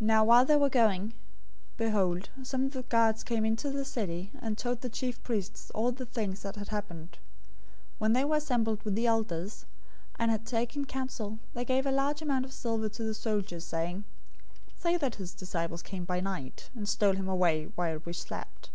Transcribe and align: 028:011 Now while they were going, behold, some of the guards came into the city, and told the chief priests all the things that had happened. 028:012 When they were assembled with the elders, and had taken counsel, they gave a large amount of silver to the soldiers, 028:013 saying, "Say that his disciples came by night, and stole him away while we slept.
028:011 - -
Now 0.06 0.24
while 0.24 0.44
they 0.46 0.56
were 0.56 0.70
going, 0.70 1.12
behold, 1.76 2.30
some 2.42 2.64
of 2.64 2.72
the 2.72 2.82
guards 2.84 3.22
came 3.22 3.44
into 3.44 3.70
the 3.70 3.84
city, 3.84 4.30
and 4.40 4.56
told 4.56 4.80
the 4.80 4.88
chief 4.88 5.22
priests 5.22 5.70
all 5.72 5.92
the 5.92 6.06
things 6.06 6.40
that 6.40 6.56
had 6.56 6.68
happened. 6.68 7.10
028:012 7.10 7.18
When 7.98 8.12
they 8.14 8.24
were 8.24 8.36
assembled 8.36 8.82
with 8.84 8.94
the 8.94 9.06
elders, 9.06 9.66
and 10.18 10.30
had 10.30 10.46
taken 10.46 10.86
counsel, 10.86 11.40
they 11.52 11.66
gave 11.66 11.84
a 11.84 11.92
large 11.92 12.22
amount 12.22 12.46
of 12.46 12.54
silver 12.54 12.88
to 12.88 13.02
the 13.04 13.12
soldiers, 13.12 13.66
028:013 13.66 13.68
saying, 13.68 14.04
"Say 14.78 14.96
that 14.96 15.16
his 15.16 15.34
disciples 15.34 15.82
came 15.82 16.06
by 16.06 16.20
night, 16.20 16.70
and 16.74 16.88
stole 16.88 17.12
him 17.14 17.28
away 17.28 17.66
while 17.76 18.00
we 18.06 18.14
slept. 18.14 18.70